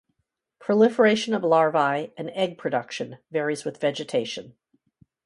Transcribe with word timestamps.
Proliferation 0.57 1.35
of 1.35 1.43
larvae 1.43 2.11
and 2.17 2.31
egg 2.31 2.57
production 2.57 3.19
varies 3.29 3.63
with 3.63 3.79
vegetation. 3.79 4.55